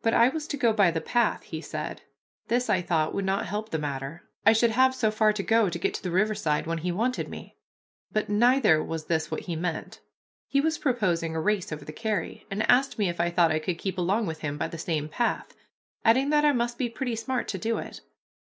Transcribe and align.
But 0.00 0.14
I 0.14 0.30
was 0.30 0.46
to 0.46 0.56
go 0.56 0.72
by 0.72 0.90
the 0.90 1.02
path, 1.02 1.42
he 1.42 1.60
said. 1.60 2.00
This 2.48 2.70
I 2.70 2.80
thought 2.80 3.14
would 3.14 3.26
not 3.26 3.44
help 3.44 3.68
the 3.68 3.76
matter, 3.78 4.22
I 4.46 4.54
should 4.54 4.70
have 4.70 4.94
so 4.94 5.10
far 5.10 5.30
to 5.34 5.42
go 5.42 5.68
to 5.68 5.78
get 5.78 5.92
to 5.92 6.02
the 6.02 6.10
riverside 6.10 6.66
when 6.66 6.78
he 6.78 6.90
wanted 6.90 7.28
me. 7.28 7.58
But 8.10 8.30
neither 8.30 8.82
was 8.82 9.08
this 9.08 9.30
what 9.30 9.42
he 9.42 9.54
meant. 9.54 10.00
He 10.48 10.62
was 10.62 10.78
proposing 10.78 11.36
a 11.36 11.40
race 11.42 11.70
over 11.70 11.84
the 11.84 11.92
carry, 11.92 12.46
and 12.50 12.62
asked 12.70 12.98
me 12.98 13.10
if 13.10 13.20
I 13.20 13.28
thought 13.28 13.52
I 13.52 13.58
could 13.58 13.76
keep 13.76 13.98
along 13.98 14.24
with 14.24 14.40
him 14.40 14.56
by 14.56 14.68
the 14.68 14.78
same 14.78 15.06
path, 15.10 15.52
adding 16.02 16.30
that 16.30 16.46
I 16.46 16.52
must 16.52 16.78
be 16.78 16.88
pretty 16.88 17.14
smart 17.16 17.46
to 17.48 17.58
do 17.58 17.76
it. 17.76 18.00